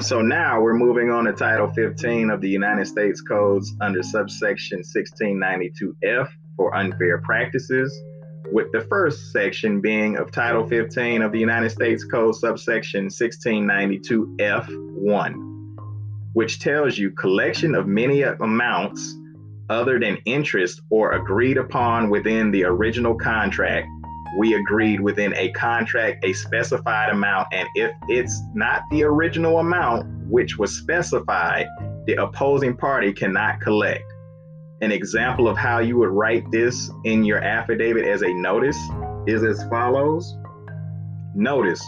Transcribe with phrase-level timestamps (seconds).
[0.00, 4.82] So now we're moving on to Title 15 of the United States Codes under subsection
[4.82, 7.96] 1692F for unfair practices,
[8.52, 15.76] with the first section being of Title 15 of the United States Code subsection 1692F1,
[16.32, 19.16] which tells you collection of many amounts
[19.70, 23.88] other than interest or agreed upon within the original contract
[24.36, 27.48] we agreed within a contract a specified amount.
[27.52, 31.66] And if it's not the original amount which was specified,
[32.06, 34.04] the opposing party cannot collect.
[34.80, 38.78] An example of how you would write this in your affidavit as a notice
[39.26, 40.36] is as follows
[41.36, 41.82] Notice,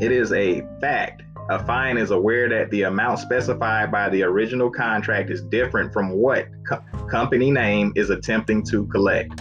[0.00, 1.22] it is a fact.
[1.50, 6.46] Affiant is aware that the amount specified by the original contract is different from what
[6.68, 9.40] co- company name is attempting to collect.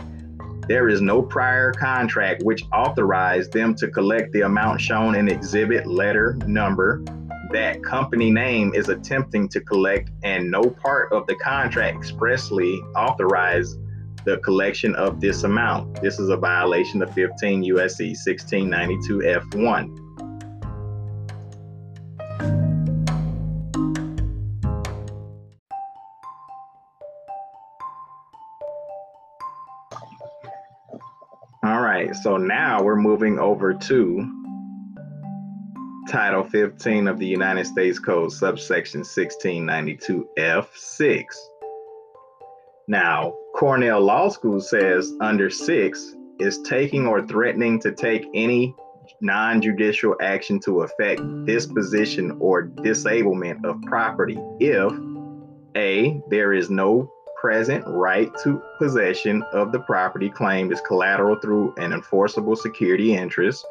[0.69, 5.87] There is no prior contract which authorized them to collect the amount shown in exhibit
[5.87, 7.03] letter number
[7.51, 13.79] that company name is attempting to collect, and no part of the contract expressly authorized
[14.25, 15.99] the collection of this amount.
[16.03, 20.08] This is a violation of 15 USC 1692 F1.
[31.99, 34.25] Right, so now we're moving over to
[36.09, 41.25] Title 15 of the United States Code, subsection 1692F6.
[42.87, 48.73] Now, Cornell Law School says under 6 is taking or threatening to take any
[49.21, 54.93] non judicial action to affect disposition or disablement of property if
[55.75, 61.73] A, there is no present right to possession of the property claimed is collateral through
[61.77, 63.65] an enforceable security interest.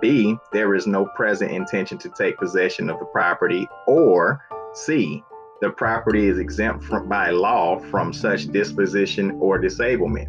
[0.00, 3.68] B, there is no present intention to take possession of the property.
[3.86, 5.22] Or C,
[5.60, 10.28] the property is exempt from, by law from such disposition or disablement.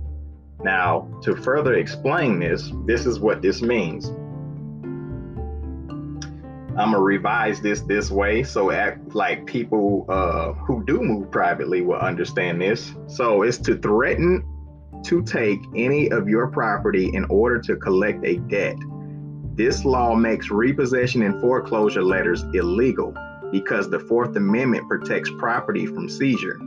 [0.64, 4.12] Now, to further explain this, this is what this means.
[6.78, 11.82] I'm gonna revise this this way so act like people uh, who do move privately
[11.82, 12.94] will understand this.
[13.08, 14.48] So it's to threaten
[15.04, 18.78] to take any of your property in order to collect a debt.
[19.56, 23.14] This law makes repossession and foreclosure letters illegal
[23.52, 26.58] because the Fourth Amendment protects property from seizure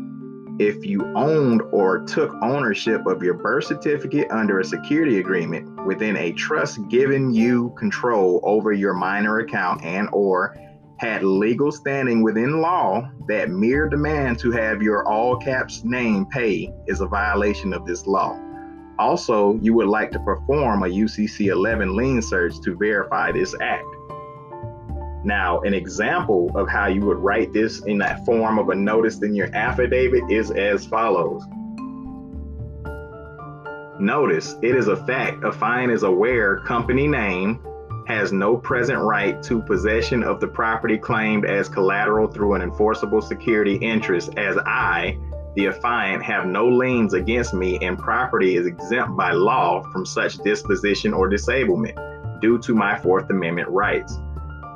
[0.58, 6.16] if you owned or took ownership of your birth certificate under a security agreement within
[6.16, 10.56] a trust giving you control over your minor account and or
[10.98, 16.72] had legal standing within law that mere demand to have your all caps name pay
[16.86, 18.38] is a violation of this law.
[18.98, 23.84] Also, you would like to perform a UCC 11 lien search to verify this act.
[25.24, 29.22] Now, an example of how you would write this in that form of a notice
[29.22, 31.42] in your affidavit is as follows.
[33.98, 37.64] Notice, it is a fact Affiant is aware company name
[38.06, 43.22] has no present right to possession of the property claimed as collateral through an enforceable
[43.22, 45.18] security interest as I,
[45.56, 50.36] the affiant, have no liens against me and property is exempt by law from such
[50.38, 51.96] disposition or disablement
[52.42, 54.18] due to my Fourth Amendment rights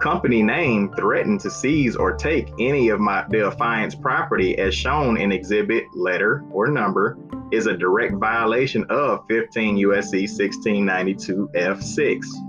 [0.01, 5.17] company name threatened to seize or take any of my the affiant's property as shown
[5.17, 7.19] in exhibit letter or number
[7.51, 12.48] is a direct violation of 15 USC 1692 F6.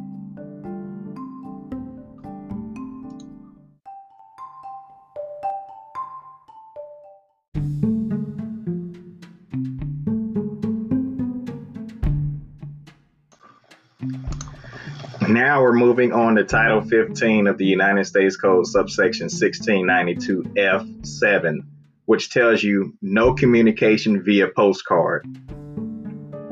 [15.30, 21.60] Now we're moving on to Title 15 of the United States Code, subsection 1692F7,
[22.06, 25.28] which tells you no communication via postcard.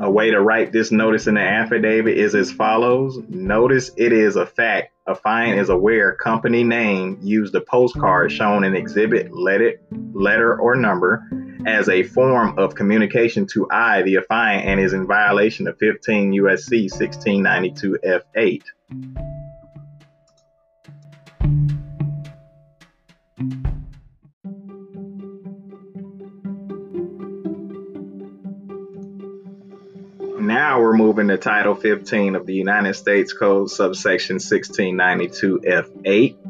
[0.00, 3.18] A way to write this notice in the affidavit is as follows.
[3.28, 7.18] Notice it is a fact, affiant is aware company name.
[7.20, 9.80] Used the postcard shown in exhibit letter,
[10.12, 11.28] letter or number
[11.66, 16.32] as a form of communication to I, the affiant, and is in violation of 15
[16.32, 18.62] USC 1692 F8.
[30.40, 36.47] Now we're moving to Title 15 of the United States Code, subsection 1692 F8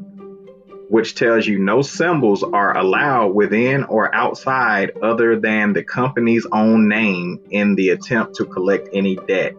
[0.88, 6.88] which tells you no symbols are allowed within or outside other than the company's own
[6.88, 9.54] name in the attempt to collect any debt.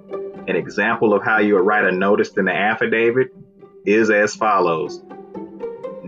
[0.48, 3.34] An example of how you would write a notice in the affidavit
[3.86, 5.02] is as follows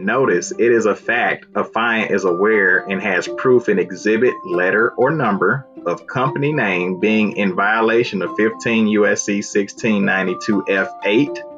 [0.02, 4.92] Notice it is a fact a affiant is aware and has proof in exhibit, letter,
[4.98, 11.51] or number of company name being in violation of 15 USC 1692 F8,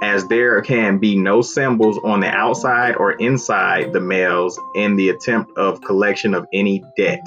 [0.00, 5.08] as there can be no symbols on the outside or inside the mails in the
[5.08, 7.24] attempt of collection of any debt.